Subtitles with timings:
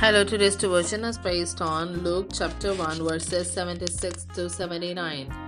[0.00, 5.47] Hello, today's devotion is based on Luke chapter 1, verses 76 to 79.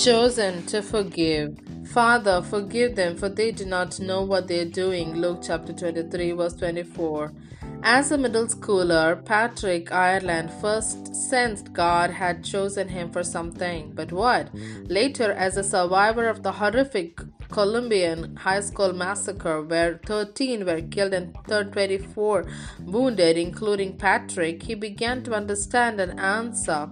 [0.00, 1.58] Chosen to forgive.
[1.92, 5.16] Father, forgive them, for they do not know what they are doing.
[5.16, 7.30] Luke chapter 23, verse 24.
[7.82, 13.92] As a middle schooler, Patrick Ireland first sensed God had chosen him for something.
[13.94, 14.48] But what?
[14.84, 17.20] Later, as a survivor of the horrific
[17.50, 22.46] Columbine high school massacre, where 13 were killed and 24
[22.86, 26.88] wounded, including Patrick, he began to understand and answer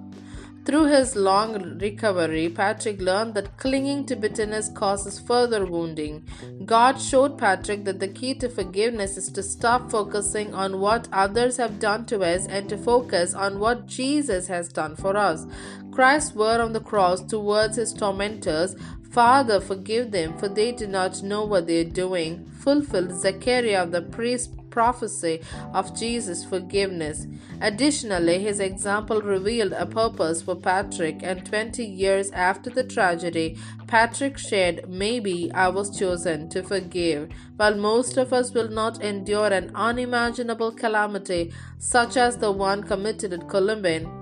[0.68, 6.28] through his long recovery, Patrick learned that clinging to bitterness causes further wounding.
[6.66, 11.56] God showed Patrick that the key to forgiveness is to stop focusing on what others
[11.56, 15.46] have done to us and to focus on what Jesus has done for us.
[15.90, 18.76] Christ's word on the cross towards his tormentors
[19.10, 24.02] Father, forgive them, for they do not know what they are doing, fulfilled Zechariah the
[24.02, 25.40] priest prophecy
[25.74, 27.26] of Jesus' forgiveness.
[27.60, 34.38] Additionally, his example revealed a purpose for Patrick, and 20 years after the tragedy, Patrick
[34.38, 37.28] shared, Maybe I was chosen to forgive.
[37.56, 43.32] While most of us will not endure an unimaginable calamity such as the one committed
[43.32, 44.17] at Columbine,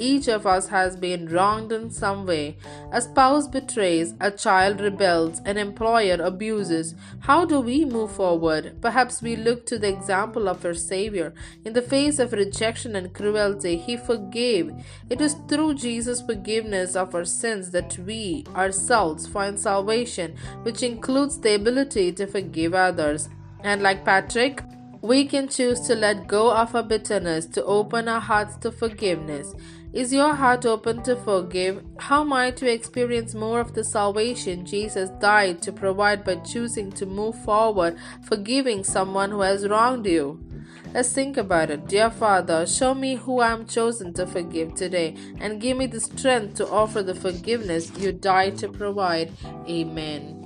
[0.00, 2.56] each of us has been wronged in some way.
[2.92, 6.94] A spouse betrays, a child rebels, an employer abuses.
[7.20, 8.80] How do we move forward?
[8.80, 11.34] Perhaps we look to the example of our Savior.
[11.64, 14.72] In the face of rejection and cruelty, He forgave.
[15.08, 21.38] It is through Jesus' forgiveness of our sins that we ourselves find salvation, which includes
[21.38, 23.28] the ability to forgive others.
[23.62, 24.62] And like Patrick,
[25.02, 29.54] we can choose to let go of our bitterness, to open our hearts to forgiveness.
[29.92, 31.82] Is your heart open to forgive?
[31.98, 37.06] How might you experience more of the salvation Jesus died to provide by choosing to
[37.06, 40.38] move forward, forgiving someone who has wronged you?
[40.92, 41.88] Let's think about it.
[41.88, 46.00] Dear Father, show me who I am chosen to forgive today and give me the
[46.00, 49.32] strength to offer the forgiveness you died to provide.
[49.68, 50.40] Amen.